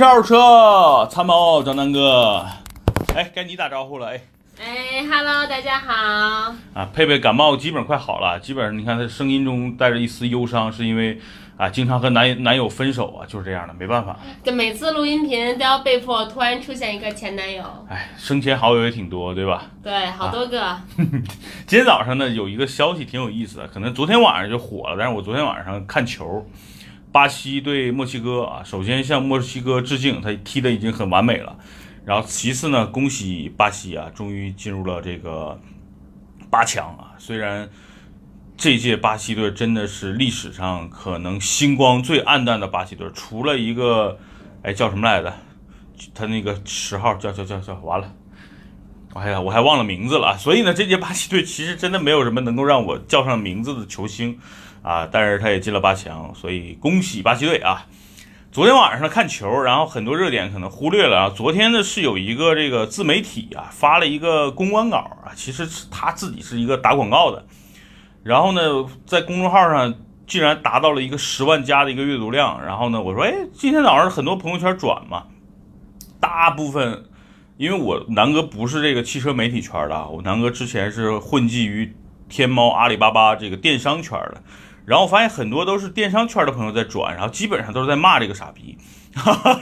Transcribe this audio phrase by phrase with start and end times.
[0.00, 2.42] 新车参谋张南哥，
[3.14, 4.20] 哎，该你打招呼了，哎，
[4.58, 5.92] 哎，Hello，大家好。
[6.72, 11.20] 啊，佩佩感冒基本快好了，基本上你看她声音中带着一丝忧伤，是因为
[11.58, 14.18] 啊，经常和男男友分手啊，就是这样的，没办法。
[14.42, 17.62] 就每次录音频都要被迫突然出现一个前男友。
[17.90, 19.64] 哎，生前好友也挺多，对吧？
[19.82, 20.78] 对，好多个。
[20.96, 26.42] 今天早上呢，有一个消息挺有意思的，可能昨天晚上就火了，但是我昨天晚上看球。
[27.12, 31.56] 巴西对墨西哥啊，首先向墨西哥致敬，他踢的已经很完美了。
[32.04, 35.60] 然后其次呢，恭喜巴西啊，终于进入了这个
[36.48, 37.12] 八强啊。
[37.18, 37.68] 虽然
[38.56, 44.18] 这届巴西队真的是历史上可能星光最暗淡的巴西队，除了一个
[44.62, 45.32] 哎叫什么来着？
[46.14, 48.14] 他那个十号叫叫叫叫完了，
[49.14, 50.38] 哎呀，我还忘了名字了。
[50.38, 54.38] 所以呢，这届巴西队其实真的没有什么能够让我叫上名字的球星。
[54.82, 57.86] 啊，但是他也进了八强，所以恭喜巴西队啊！
[58.52, 61.32] 昨天晚上看球，然后很多热点可能忽略了啊。
[61.32, 67.44] 昨天呢是有一个这个自媒体啊发了一个公关稿啊，其实是他自己是一个打广告的，
[68.24, 68.60] 然后呢
[69.06, 69.94] 在公众号上
[70.26, 75.26] 竟然达到了一个十万加的一个阅读量，然后呢我说哎，今天早上很多朋友圈转嘛，
[76.18, 77.04] 大部分
[77.56, 81.94] 因为我南哥不是这个汽车媒体圈的啊，我南哥之前是混迹于
[82.28, 84.42] 天猫、阿里巴巴这个电商圈的。
[84.86, 88.76] 然后我发现很多都是电商圈的朋友在转，然后基本上都是在骂这个傻逼，
[89.14, 89.60] 哈 哈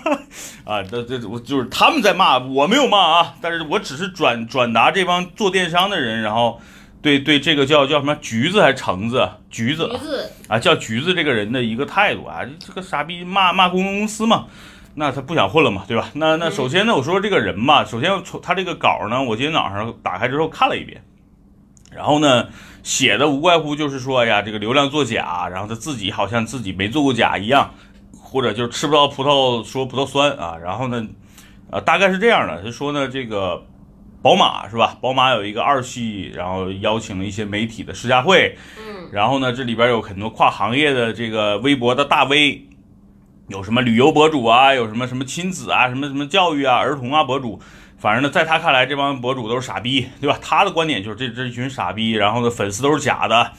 [0.64, 6.60] 啊，这这我就是他们在骂，我没有骂啊，但是我只是转转达这帮做电商的人，然后
[7.02, 14.46] 对对这个叫叫什么橘子还是橙子橘子橘子啊叫橘子这个人的一个态度啊，这个傻逼骂骂公关公司嘛，
[14.94, 16.08] 那他不想混了嘛，对吧？
[16.14, 21.02] 那那首先呢，我说这个人嘛，首先从他这个稿呢，我今天早上打开之后看了一遍。
[21.90, 22.48] 然后呢，
[22.82, 27.72] 写的无外乎就是说呀，这个流量作假，然后他自己好像自己没做过假一样，
[28.12, 30.56] 或者就是吃不到葡萄说葡萄酸啊。
[30.62, 31.06] 然后呢，
[31.70, 32.62] 呃，大概是这样的。
[32.62, 33.64] 他说呢，这个
[34.20, 34.98] 宝马是吧？
[35.00, 38.56] 宝马有一个二系，然后邀请了一些媒体的试驾会。
[38.78, 39.08] 嗯。
[39.10, 42.68] 然后呢，这里边有很多跨行业的这个微博的大 V，
[43.48, 47.58] 有什么旅游博主啊，有什么什么亲子啊，什么什么教育啊，儿童啊博主。
[47.98, 50.38] 反正呢，在他看来，这帮博主都是傻逼，对吧？
[50.40, 53.50] 他的观点就是这这一群傻逼，然后呢，粉丝都是假的，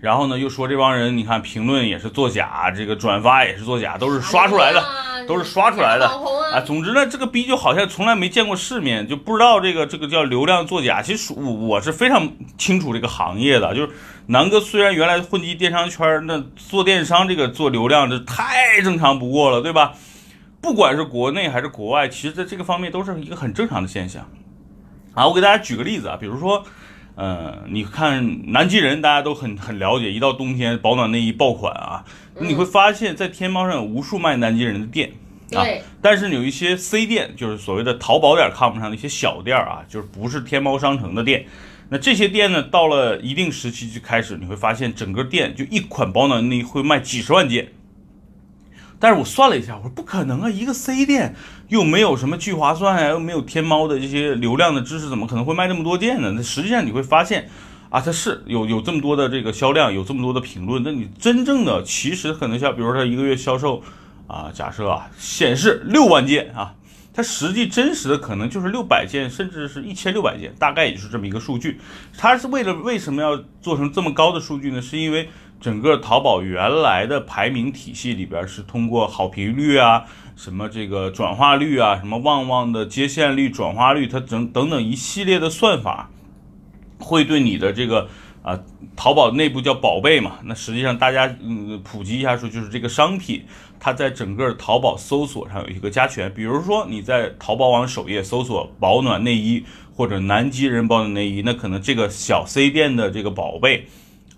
[0.00, 4.82] 然后呢，又说这帮人，你看评论也是作假，这个转发也是作假，都是刷出来的，
[5.28, 6.08] 都是刷出来的
[6.54, 6.60] 啊。
[6.64, 11.02] 总之呢，这个逼就好像从来没见过世面，就不知道这个这个叫流量作假。
[11.02, 12.26] 其实我我是非常
[12.56, 13.90] 清楚这个行业的，就是
[14.28, 19.92] 南哥虽然原来混迹电商圈，那做电商这个做流量这太正常不过了，对吧？
[20.62, 24.26] 不管是国内还是国外，其实在这个方面都是一个很正常的现象。
[25.12, 26.64] 啊，我给大家举个例子啊，比如说，
[27.16, 32.04] 呃，你看南极人，大家都很很了解，一到冬天保暖内衣爆款啊，
[32.38, 35.10] 你会发现在天猫上有无数卖南极人的店
[35.52, 35.66] 啊，
[36.00, 41.44] 但是有一些 C 店，就是所谓的淘宝点 com 上的一些小店啊，就是不是天猫商城的店，
[41.88, 47.68] 那这些店呢，到了一定时期就开始，你会发现整个店就一款保暖内衣会卖几十万件。
[49.02, 51.34] 但是我算了一下，我说不可能啊，一个 C 店
[51.66, 56.32] 又没有什么聚划算啊，又没有天猫的这些流量的知识，怎么可能会卖那么多件呢？
[56.36, 57.48] 那实际上你会发现，
[57.90, 63.82] 啊，它是有有这么多的这个销量，有这么多的评论，那你真正的其实可能像，比如说它一个月销售，
[64.28, 66.72] 啊，假设啊显示六万件啊，
[67.12, 71.80] 它实际真实的可能就是六百件，甚至是一千六百件，大概也就是这么一个数据。
[72.16, 74.80] 它是为了为什么要做成这么高的数据呢？
[74.80, 75.28] 是因为。
[75.62, 86.10] 整个淘宝原来的排名体系里边是通过好评率啊，什么这个转化率啊，什么旺旺的接线率、转化率，它等等等一系列的算法，
[86.98, 88.08] 会对你的这个
[88.42, 88.58] 啊，
[88.96, 90.32] 淘宝内部叫宝贝嘛。
[90.42, 93.44] 那实际上大家嗯普及一下说，就是这个商品
[93.78, 96.32] 它在整个淘宝搜索上有一个加权。
[96.34, 99.64] 比如说你在淘宝网首页搜索保暖内衣
[99.94, 103.86] 或者南极人保暖内衣，那可能这个小 C 店的这个宝贝。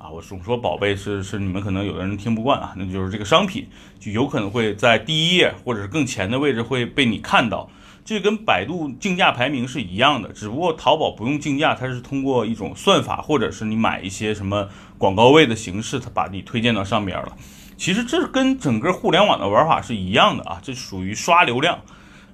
[0.04, 3.66] 啊，我总说宝贝是是你们可能有的人听不惯啊，那就是这个商品
[3.98, 7.70] 就有可能会在第一页或者是更前的位置会被你看到，
[8.04, 14.68] 这跟百度竞价排名是一样的，只不过淘宝不用竞价，它是通过一种算法或者是你买一些什么
[14.98, 17.34] 广告位的形式，它把你推荐到上边了。
[17.78, 21.80] 其实这跟整个互联网的玩法是一样的啊，这属于刷流量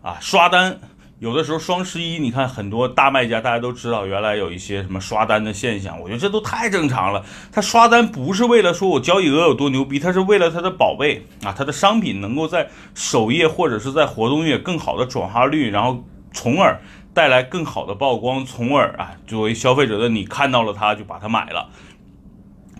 [0.02, 0.81] 啊，刷单。
[1.20, 7.22] 有的时候双十一，你看很多大卖家，大家都知道，原来有一些什么刷单的现象，我觉得这都太正常了。
[7.52, 16.02] 他刷单不是为了说我交易额有多牛逼，他是为了他的宝贝啊，他的商品能够在首页或者是在活动页更好的转化率，然后
[16.32, 16.81] 从而
[17.12, 21.69] 带来更好的曝光，从而啊，作为消费者的你看到了它就把它买了，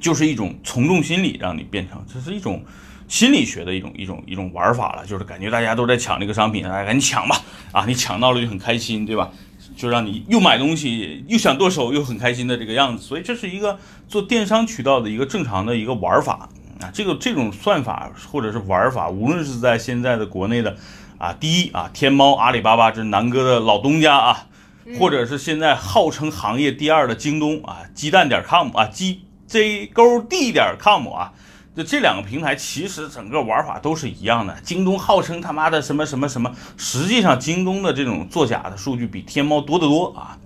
[0.01, 2.65] 就是一种从众心理，让你变成这是一种。
[3.11, 7.37] 心理学的一种一种一种玩法了，就是感觉大家都在抢这个商品，大家赶紧抢吧，
[7.73, 9.29] 啊，你抢到了就很开心，对吧？
[9.77, 13.77] 就让你又买东西又想剁手又很开心的这个样子，所以这是一个
[14.07, 16.49] 做电商渠道的一个正常的一个玩法
[16.81, 16.91] 啊。
[16.93, 20.77] 这个这种算法或者是玩法，无论是在现在的国内的
[21.19, 24.47] 啊，第一啊，天猫、阿里巴巴这是南哥的老东家啊，
[25.01, 31.33] 或者是现在号称行业第二的京东啊，鸡蛋点 com 啊鸡 J 勾 D 点 com 啊。
[31.77, 34.57] 就这两个平台，其实整个玩法都是一样的。
[34.63, 40.37] 京东号称他妈的什么什么什么，实际上京东的这种作假的数据比天猫多得多啊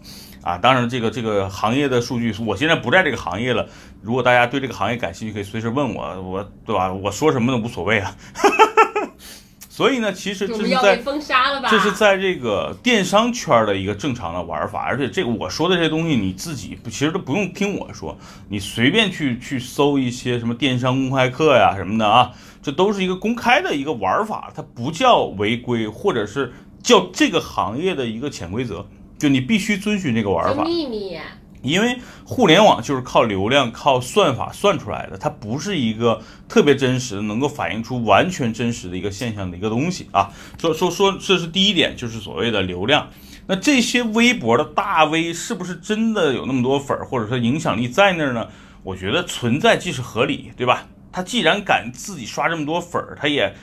[0.42, 0.58] 啊！
[0.58, 3.66] 当然，这个这个行业的数据，我现在不在这个行业了。
[4.02, 6.92] 如果大家对这个行业感兴趣，可以随时问我，我对吧？
[6.92, 8.14] 我说什么都无所谓啊。
[9.74, 10.96] 所以呢，其实这是在
[11.68, 18.16] 这是在这个电商圈的一个正常的玩法，而且这个我说的这些东西，你自己其实都不用听我说，
[18.48, 22.30] 你随便去去搜一些什么电商公开课呀什么的啊，
[22.62, 28.86] 这都是一个公开的一个玩法，它不叫违规，或者是叫这个行业的一个潜规则，
[29.18, 30.62] 就你必须遵循这个玩法。
[30.62, 31.18] 秘密。
[31.64, 40.30] 因为互联网就是靠流量、靠算法算出来的，它不是一个特别真实的、能够反映出完全真实的一个现象的一个东西啊。
[40.58, 43.08] 说说说，这是第一点，就是所谓的流量。
[43.46, 48.48] 那这些微博的大 V 是不是真的有那么多粉儿，或者说影响力在那儿呢？
[48.82, 50.86] 我觉得存在即是合理，对吧？
[51.12, 53.54] 他既然敢自己刷这么多粉儿，他也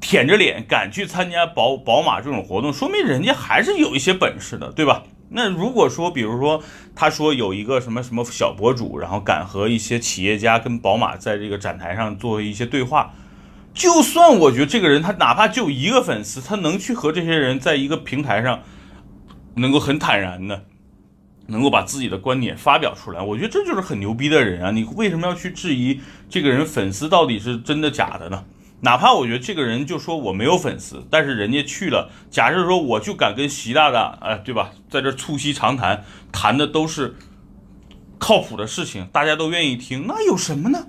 [0.00, 5.02] 舔着脸敢去参加宝宝马这种活动，说明人家还是有一些本事的，对吧？
[5.30, 6.62] 那如果说，比如说，
[6.94, 13.12] 他说有一个什么什么小博主，然后敢和一些企业家跟宝马在这个展台上做一些对话，
[13.74, 18.62] 就算我觉得这个人他哪怕就一个粉丝，他能去和这些人在一个平台上，
[19.56, 20.64] 能够很坦然的，
[21.48, 24.70] 能够把自己的观点发表出来，我觉得这就是很牛逼的人啊！
[24.70, 26.00] 你为什么要去质疑
[26.30, 28.44] 这个人粉丝到底是真的假的呢？
[28.80, 37.16] 哪怕我觉得这个人就说我没有粉丝，但是人家去了，假设说我就敢跟习大大，哎，对吧，在这促膝长谈，谈的都是
[38.18, 40.86] 靠谱的事情，大家都愿意听，那有什么呢？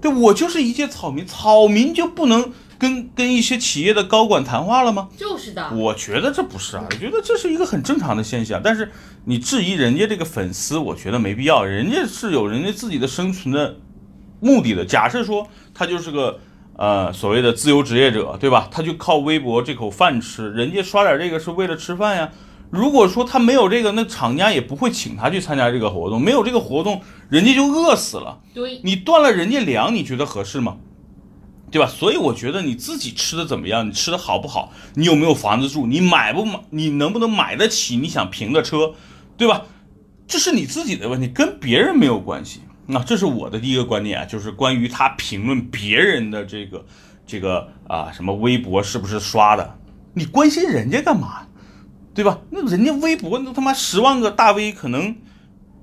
[0.00, 5.10] 对我就是一介草民，草民就不能跟跟一些企业的高管谈话了吗？
[5.18, 8.58] 就是的，我觉得这不是啊，我觉得这是一个很正常的现象。
[8.64, 8.90] 但是
[9.26, 13.76] 你质疑人家这个粉丝，我觉得没必要，人家是有人家自己的生存的
[14.40, 14.86] 目的的。
[14.86, 16.40] 假设说他就是个。
[16.78, 18.68] 呃，所谓的自由职业者，对吧？
[18.70, 22.30] 他就靠微博这口饭吃，人家刷点这个是为了吃饭呀。
[22.68, 26.20] 如果说他没有这个，那厂家也不会请他去参加这个活动。
[26.20, 28.40] 没有这个活动，人家就饿死了。
[28.52, 30.76] 对，你断了人家粮，你觉得合适吗？
[31.70, 31.88] 对吧？
[31.88, 33.88] 所以我觉得你自己吃的怎么样？
[33.88, 34.72] 你吃的好不好？
[34.96, 35.86] 你有没有房子住？
[35.86, 36.60] 你买不买？
[36.70, 38.92] 你能不能买得起你想评的车？
[39.38, 39.62] 对吧？
[40.28, 42.60] 这是你自己的问题，跟别人没有关系。
[42.86, 46.84] 那这是我的第一个观点啊，就是关于他评论别人的这个
[47.26, 49.78] 这个啊什么微博是不是刷的，
[50.14, 51.48] 你关心人家干嘛，
[52.14, 52.38] 对吧？
[52.50, 55.16] 那人家微博那他妈十万个大 V 可能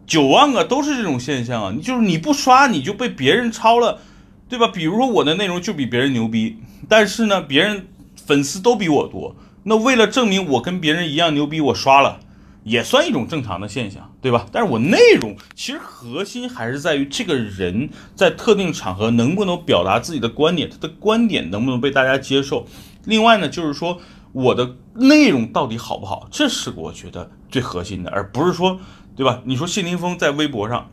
[0.08, 4.00] 九万个都是这种现象啊，你就是你不刷你就被别人抄了，
[4.48, 4.68] 对吧？
[4.68, 7.88] 比如说我的内容就比别人牛逼，但是呢别人
[8.26, 12.22] 粉丝都比我多，那为了证明我跟别人一样牛逼，我刷了。
[12.64, 14.46] 也算一种正常的现象，对吧？
[14.52, 22.66] 但是我内容其实核心还是在于这个人在特定场合能不能表达自己的观点，他的观点能不能被大家接受。
[23.04, 24.00] 另外呢，就是说
[24.32, 28.80] 我的内容到底好不好，这是我觉得最核心的，而不是说，
[29.14, 29.42] 对吧？
[29.44, 30.90] 你说谢霆锋在微博上，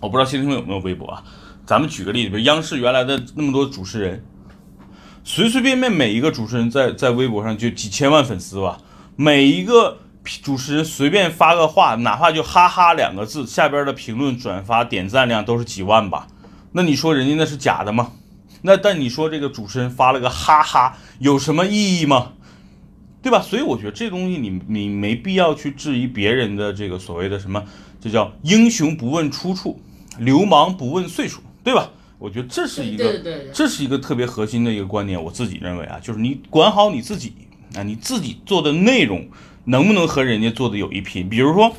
[0.00, 1.24] 我不知道谢霆锋有没有微博啊？
[1.66, 4.24] 咱们举个例子，比如央视原来的那么多主持人，
[5.24, 8.78] 随随便便每一个主持人在在微博上就几千万粉丝吧，
[9.16, 9.98] 每一个。
[10.42, 16.26] 主持人随便发个话，哪怕就哈哈两个字，下边的评论、转发、点赞量都是几万吧？
[16.72, 18.12] 那你说人家那是假的吗？
[18.62, 22.32] 那但你说这个主持人发了个哈哈，有什么意义吗？
[23.22, 23.40] 对吧？
[23.40, 27.62] 所以我觉得这东西你你没必要去质疑别人的这个所谓的什么，
[28.00, 29.80] 这叫英雄不问出处，
[30.18, 31.90] 流氓不问岁数，对吧？
[32.18, 35.22] 我觉得这是一个，这是一个特别核心的一个观点。
[35.22, 37.34] 我自己认为啊，就是你管好你自己
[37.74, 39.28] 啊，你自己做的内容。
[39.64, 41.28] 能不能和人家做的有一拼？
[41.28, 41.74] 比如说，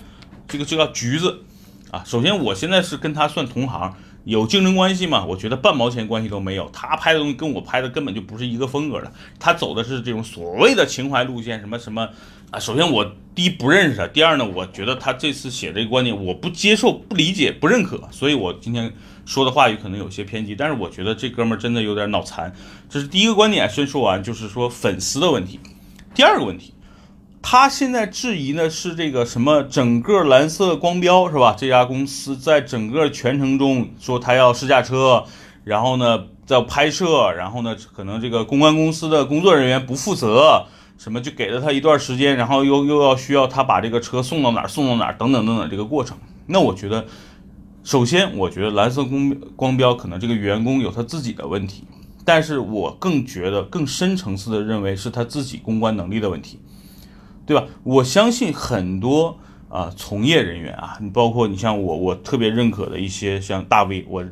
[0.47, 1.43] 这个这个橘子，
[1.91, 5.23] 啊，首先我现在是跟他算同行，有竞争关系吗？
[5.25, 6.69] 我觉得半毛钱关系都没有。
[6.71, 9.11] 他拍的东西跟我拍的根本就不是一个风格的。
[9.39, 12.09] 他走的是这种所谓的情怀路线，什么什么
[12.51, 12.59] 啊。
[12.59, 18.91] 首先我第一不认识他，第二呢，我觉得他这次写这个观点我不接受、不理解、不认可，所以我今天
[19.25, 20.55] 说的话语可能有些偏激。
[20.55, 22.51] 但是我觉得这哥们儿真的有点脑残。
[22.89, 25.59] 这是第一个观点，先说完，就是说粉丝的问题。
[26.15, 26.73] 第二个问题。
[27.47, 31.55] 他现在质疑呢是这个什么整个蓝色光标是吧？
[31.55, 35.23] 这家公司在整个全程中说他要试驾车，
[35.63, 40.65] 然后呢在拍摄，然后呢，可能这个公关公司的工作人员不负责，
[40.97, 46.17] 什么就给了他一段时间，然后又又要需要他把这个车送到哪儿送到哪儿等等等等这个过程。
[46.47, 47.05] 那我觉得，
[47.83, 51.83] 首先我觉得蓝色光光标可能这个员工有他自己的问题，
[52.25, 56.59] 但是我更觉得更深层次的认为是他自己公关能力的问题，
[57.45, 57.65] 对吧？
[57.83, 59.37] 我相信很多
[59.69, 64.25] 啊从业人员啊，你包括你像我，我特别认可的一些像大 V，我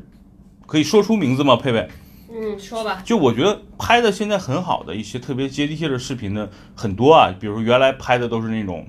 [0.66, 1.56] 可以说出名字吗？
[1.56, 1.88] 佩佩？
[2.30, 3.00] 嗯，说吧。
[3.04, 8.84] 就我觉得拍的现在很好的一些特别接地气的视频呢，很多啊，比如原来拍的都是那种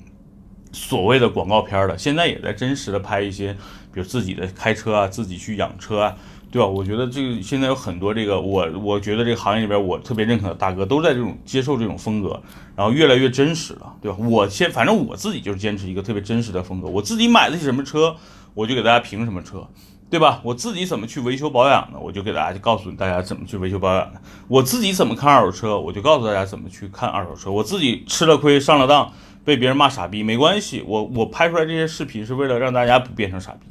[0.71, 3.53] 所谓的广告片的，现在也在真实的拍一些，
[3.93, 6.17] 比如自己的开车啊，自己去养车啊，
[6.55, 6.67] 对吧？
[6.69, 12.41] 我觉得这个现在有很多这个我我觉得这个行业里边我特别认可的大哥都在这种接受这种风格，
[12.77, 14.17] 然后越来越真实了，对吧？
[14.17, 18.15] 我先反正我自己就是坚持一个特别真实的风格，我自己买的是什么车，
[18.53, 19.67] 我就给大家评什么车。
[20.07, 20.39] 对吧？
[20.43, 24.21] 我自己怎么去维修保养的，我就给大家就告诉大家怎么去维修保养的。
[24.47, 27.51] 我自己怎么看二手车，我就告诉大家怎么去看二手车。
[27.51, 29.11] 我自己吃了亏上了当，
[29.43, 33.65] 被别人骂傻逼没关系，我我拍出来这些视频是为了让大家不变成傻逼。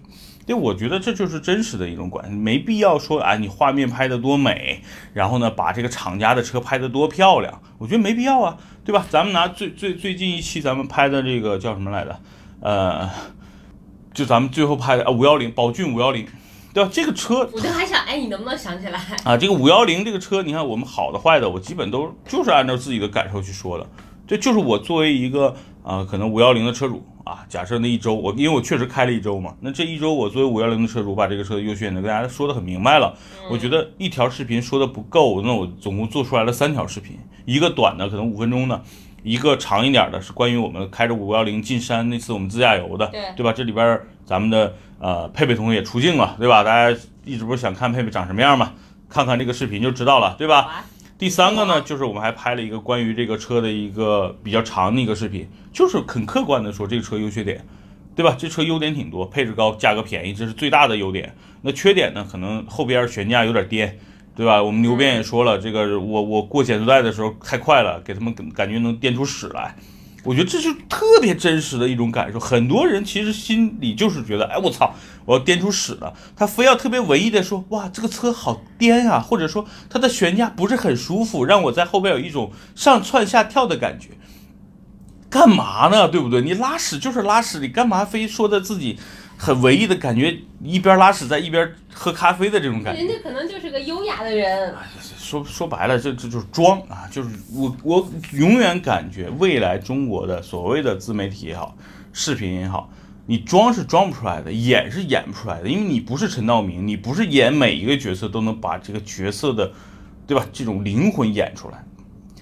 [0.46, 4.82] 对，我觉得这就是真实的一种关系，没必要说啊，你画面拍的多美，
[5.12, 9.06] 然后呢把这个厂家的车拍的多漂亮，我觉得没必要啊，对吧？
[9.08, 12.20] 咱们拿最最最近一期咱们拍的这个叫什么来着？
[12.60, 13.10] 呃。
[14.14, 16.24] 就咱们最后拍的啊，五幺零宝骏五幺零，
[16.72, 16.88] 对吧？
[16.92, 19.36] 这个车我就还想，哎，你能不能想起来啊？
[19.36, 23.84] 这个五幺零这个车，你看我们好的坏的，我基本都就是按照自己的感受去说的。
[24.24, 33.14] 这就是我作为一个啊，可能五幺零的车主啊，假设那一周我因为我确实开了一周嘛，那这一周我作为五幺零的车主，把这个车的优缺点跟大家说的很明白了。
[33.50, 38.82] 我觉得一条视频说的不够，那我总共做出来了三条视频，一个短的可能五分钟的。
[39.22, 43.52] 一个长一点的是关于我们开着五幺零进山那次我们自驾游的，对对吧？
[43.54, 46.62] 这里边咱们的呃佩佩同学也出镜了，对吧？
[46.62, 48.72] 大家一直不是想看佩佩长什么样嘛？
[49.08, 50.84] 看看这个视频就知道了，对吧？
[51.24, 57.64] 第三个呢，就是我们还拍了一个关于这个车的一个比较长的一个视频，就是很客观的说这个车优缺点，
[58.14, 58.36] 对吧？
[58.38, 61.34] 这车优点挺多，配置高，价格便宜，这是最大的优点。
[61.62, 63.98] 那缺点呢，可能后边悬架有点颠。
[64.36, 64.62] 对吧？
[64.62, 69.74] 我们牛鞭也说了，这个我我过减速带的时候太快了，给他们感觉能颠出屎来。
[70.24, 72.40] 我觉得这是特别真实的一种感受。
[72.40, 74.94] 很多人其实心里就是觉得，哎，我操，
[75.26, 76.12] 我要颠出屎了。
[76.34, 84.08] 他非要特别文艺的说，哇，这个车好颠啊，或者说它的悬架不是很舒服，让我在后边有一种上窜下跳的感觉。
[85.28, 86.08] 干嘛呢？
[86.08, 86.40] 对不对？
[86.40, 88.98] 你拉屎就是拉屎，你干嘛非说的自己？
[89.36, 93.02] 很文艺的感觉，一边拉屎在一边喝咖啡的这种感觉。
[93.02, 94.72] 人家可能就是个优雅的人。
[95.24, 97.08] 说说白了，这这就是装啊！
[97.10, 101.74] 就是我我永远感觉未来中国的所谓的自媒体也好，
[102.12, 102.90] 视频也好，
[103.24, 109.72] 你装是装不出来的，演是演不出来的，因为你不是陈道明，你不是演每一个角色都能把这个角色的，
[110.26, 110.44] 对吧？
[110.52, 111.82] 这种灵魂演出来。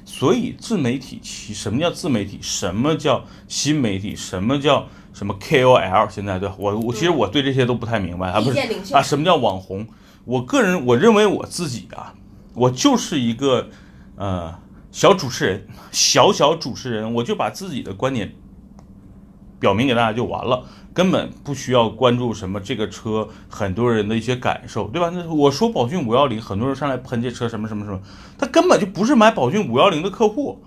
[0.05, 2.41] 所以自媒体其什么叫自媒体？
[2.43, 4.17] 什么叫新媒体？
[4.17, 4.89] 什么叫？
[5.15, 8.59] 什么 KOL 现在对我我其实我对这些都不太明白啊不是
[8.95, 9.87] 啊什么叫网红？
[10.25, 12.15] 我个人我认为我自己啊，
[12.55, 13.69] 我就是一个
[14.17, 14.55] 呃
[14.91, 18.35] 小主持人，小小主持人，我就把自己的观点
[19.59, 25.11] 表明给大家就完了，根本不需要关注什么这个车很多人的一些感受，对吧？
[25.15, 28.01] 那我说宝骏五幺零，很多人上来喷这车什么什么什么，
[28.39, 30.65] 他根本就不是买宝骏五幺零的客户。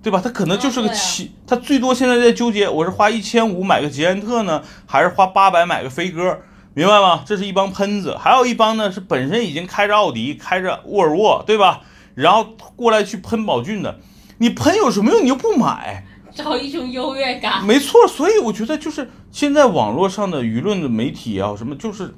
[0.00, 0.20] 对吧？
[0.22, 6.38] 他可能就是个七，他最多现在在纠结，我是花一千五买个捷安特呢，还是花八百买个飞鸽？
[6.78, 7.24] 明白吗？
[7.26, 11.80] 这是一帮喷子，还有一帮呢是本身已经开着奥迪、开着沃尔沃，对吧？
[12.14, 13.98] 然后过来去喷宝骏的，
[14.38, 15.24] 你喷有什么用？
[15.24, 17.66] 你又不买，找一种优越感。
[17.66, 22.14] 没错，所以我觉得就是现在网络上的舆论的媒体啊，什么就是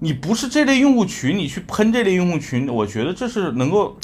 [0.00, 3.96] 你不是这类用户群，你去喷这类用户群，我觉得这是能够。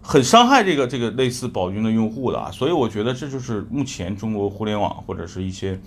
[0.00, 5.78] 很伤害这个这个类似宝骏的用户的啊，所以我觉得这就是目前中国互联网或者是一些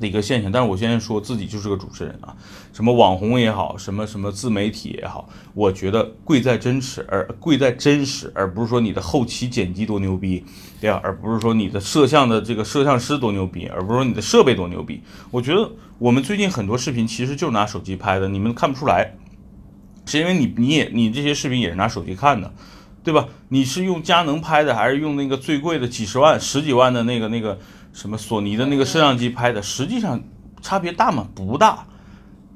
[0.00, 0.50] 的一个现象。
[0.50, 2.36] 但是我现在说自己就是个主持人啊，
[2.72, 10.44] 什么网红也好，什么什么自媒体也好，我觉得贵在真实，而贵在真实，而不是说你的后期剪辑多牛逼，
[10.80, 11.00] 对吧？
[11.02, 15.02] 而不是说你的摄像的这个摄像师多牛逼，而不是说你的设备多牛逼。
[15.30, 19.14] 我觉得我们最近很多视频其实就拿手机拍的，你们看不出来，
[20.06, 22.52] 是因为你你也你这些视频也是拿手机看的。
[23.04, 23.26] 对吧？
[23.48, 27.58] 你是用佳能拍的，还是用那个最贵的几十万、十几万的那个那个
[27.92, 29.62] 什么索尼的那个摄像机拍的？
[29.62, 30.20] 实际上
[30.60, 31.28] 差别大吗？
[31.34, 31.86] 不大，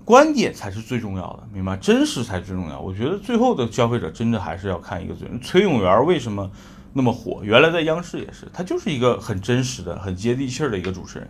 [0.05, 1.77] 观点才是最重要的，明白？
[1.77, 2.81] 真实才最重要。
[2.81, 5.29] 我觉得最后的消费者真的还是要看一个最。
[5.41, 6.51] 崔永元为什么
[6.93, 7.41] 那么火？
[7.43, 11.29] 原来在央视也是，他就是一个很真实的、很接地气儿的一个主持人。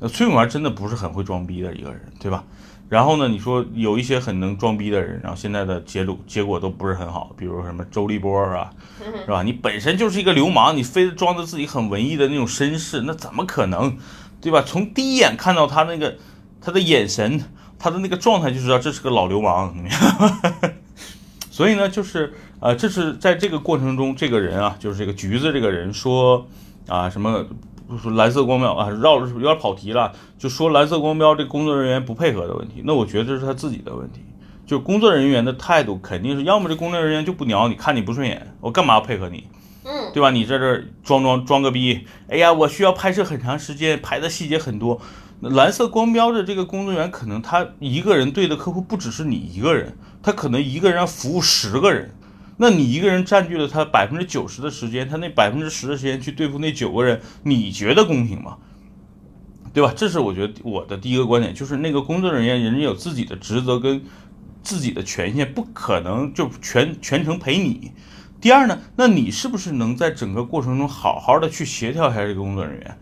[0.00, 2.44] 那，崔永元真的不是很会装逼的一个人，对吧？
[2.88, 8.70] 然后呢，你说有一些很能装逼的人，然后现在的结果结果都不是很好，比如什么周立波啊，
[9.26, 9.42] 是吧？
[9.42, 13.98] 你本身就是一个流氓，你非得装着自己很文艺的那种绅士，那怎么可能，
[14.40, 14.62] 对吧？
[14.66, 16.16] 从第一眼看到他那个
[16.62, 17.44] 他的眼神，
[17.78, 19.76] 他的那个状态就知道这是个老流氓。
[21.50, 26.46] 所以呢，就是呃，这是在这个过程中，这个人啊，就是这个橘子这个人说
[26.86, 27.44] 啊什么。
[27.96, 30.12] 说蓝色光标啊，绕有点跑题了。
[30.36, 34.20] 就说蓝色光标这工作人员不配合的问题，那我觉得这是他自己的问题。
[34.66, 39.48] 就工作人员的态度肯定是，要么这工作人员就不鸟你，看你不顺眼，我干嘛要配合你？
[39.84, 40.28] 嗯，对吧？
[40.30, 45.00] 你在这装装装个逼，哎呀，我需要拍摄很长时间，拍的细节很多。
[45.40, 52.10] 蓝色光标的这个工作人员，可能他一个人对的客户不只是你一个人，他可能一个人要服务十个人。
[52.58, 58.58] 那你一个人占据了他百分之九十的时间，他那百分之十的时间去对付那九个人，你觉得公平吗？
[59.72, 59.92] 对吧？
[59.96, 64.02] 这是我觉得我的第一个观点，就是那个工作人员人家有自己的职责跟
[64.62, 67.92] 自己的权限，不可能就全全程陪你。
[68.40, 72.98] 第二呢，那你是不是能在整个过程中好好的去协调一下这个工作人员？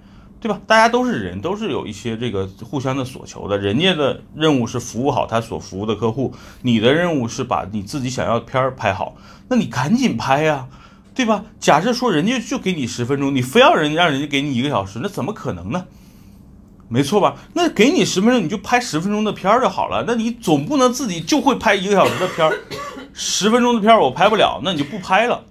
[0.47, 0.61] 对吧？
[0.65, 3.59] 大家都是人，都是有一些这个互相的所求的。
[3.59, 9.17] 人家的任务是服务好他所服务的客户，你的任务是把你自己想要的片儿拍好。
[9.49, 10.69] 那你赶紧拍呀，
[11.17, 11.43] 对吧？
[11.59, 15.85] 假设说人家就给你十分钟，你非要人让人家给你一个小时，那怎么可能呢？
[16.87, 17.35] 没错吧？
[17.55, 20.05] 那给你十分钟，你就拍十分钟的片儿就好了。
[20.07, 22.57] 那你总不能自己就会拍一个小时的片儿，
[23.13, 25.43] 十分钟的片儿我拍不了，那你就不拍了。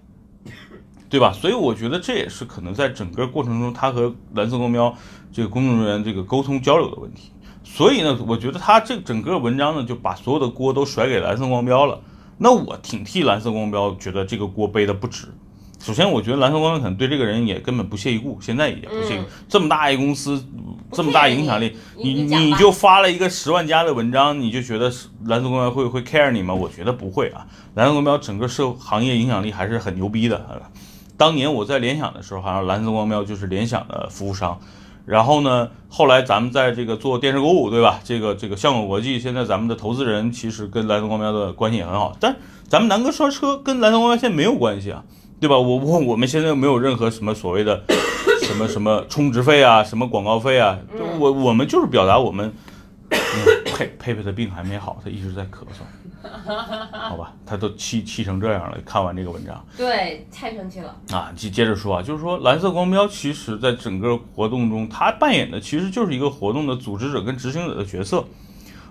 [1.10, 1.32] 对吧？
[1.32, 4.94] 所以我觉得这也是可能在整个过程中，他和蓝色光标
[5.32, 7.32] 这个工作人员这个沟通交流的问题。
[7.64, 12.00] 所以呢，我觉得他这整个文章呢，就把所有的锅都甩给蓝色光标了。
[12.38, 15.28] 那我挺替蓝色光标觉得这个锅背的不值。
[15.80, 19.22] 首先，我觉得蓝色光标可能对这个人也根本不屑一顾，现在也不屑。
[19.48, 20.44] 这么大一公司，
[20.92, 24.92] 这么大影响力，你你就发了一个十万加的文章，你就觉得
[25.26, 26.54] 蓝色光标会会 care 你吗？
[26.54, 27.46] 我觉得不会啊。
[27.76, 30.62] 蓝色光标整个社行业影响力还是很牛逼的。
[31.18, 34.60] 当年我在联想的时候，好像蓝色光标就是联想的服务商。
[35.06, 38.00] 然后呢，后来咱们在这个做电视购物，对吧？
[38.04, 42.18] 这个这个向果国际，现在咱们的投资人其实跟蓝色光标的关系也很好。
[42.20, 42.36] 但
[42.68, 45.04] 咱们南哥刷车跟蓝色光标现在没有关系啊，
[45.40, 45.58] 对吧？
[45.58, 47.84] 我我我们现在没有任何什么所谓的
[48.42, 50.80] 什么什么充值费啊，什么广告费啊，
[51.20, 52.52] 我我们就是表达我们。
[53.76, 55.84] 佩佩佩的病还没好，他一直在咳嗽。
[56.92, 58.78] 好吧，他都气气成这样了。
[58.86, 61.32] 看完这个文章，对，太生气了啊！
[61.36, 68.26] 接接着说啊，就是说蓝色光标其实在整个活动中，他扮演的其实就是一个活动的组织者跟执行者的角色。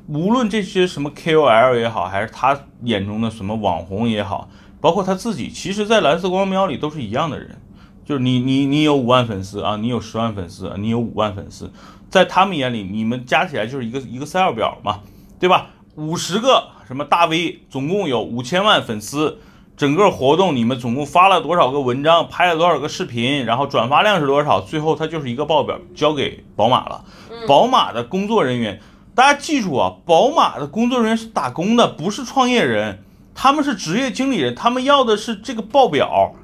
[0.06, 4.48] 无论这些什么 KOL 也好，还是他眼中的什么网红也好，
[4.80, 7.58] 包括他自己，其实，在蓝色光标里都是一样的人。
[8.04, 11.72] 就是你你你有五万粉丝啊，你有十万粉丝，你有五万粉丝。
[12.10, 15.00] 在他们眼里，你们加起来就是一个一个 Excel 表嘛，
[15.38, 15.70] 对吧？
[15.96, 19.38] 五十个什么大 V，总共有五千万粉丝，
[19.76, 24.60] 整个活动你们总共发了多少个文章，拍了多少个视频，然后转发量是多少？
[24.60, 27.04] 最后它就是一个报表交给宝马了。
[27.46, 28.80] 宝马的工作人员，
[29.14, 36.34] 大家记住啊，宝马的工作人员是打工的，不是创业人，他们是职业经理人，他们要的是这个报表，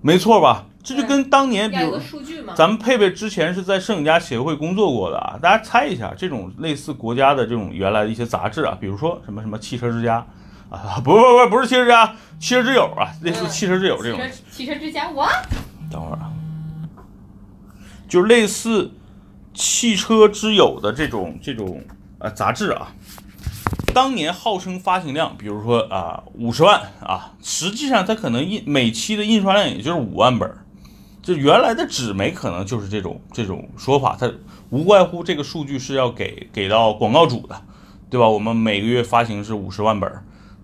[0.00, 0.66] 没错吧？
[0.82, 1.96] 这就跟当年，比如
[2.56, 10.26] 咱们佩佩之前是在摄影家协会工作过的啊，大家猜一下，这种类似国家的这种原来的一些杂志啊，比如说什么什么汽车之家
[10.68, 14.20] 啊，不不不不是汽车之家，汽车之友啊，类似汽车之友这种。
[14.50, 15.28] 汽车之家，我
[15.88, 16.32] 等会儿啊，
[18.08, 18.90] 就类似
[19.54, 21.80] 汽车之友的这种这种
[22.18, 22.88] 呃杂志啊。
[23.94, 30.50] 当年号称发行量，比如说啊五十万啊，实际上它可能印每期的印刷量也就是五万本。
[31.22, 34.30] 就原来的纸媒可能就是这种这种说法，它
[34.70, 37.62] 无外乎这个数据是要给给到广告主的，
[38.10, 38.28] 对吧？
[38.28, 40.10] 我们每个月发行是五十万本，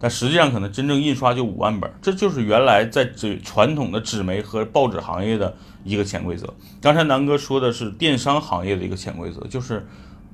[0.00, 6.52] 但实际上可能真正印刷就五万本，这就是原来在纸传统的纸媒和报纸行业的一个潜规则。
[6.80, 9.86] 刚才南哥说的是电商行业的一个潜规则，就是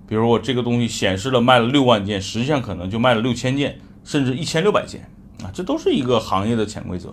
[0.08, 5.10] 比如我这个东西显示了卖了六万件，实际上可能就卖了六千件，甚至一千六百件
[5.42, 7.12] 啊，这都是一个行业的潜规则。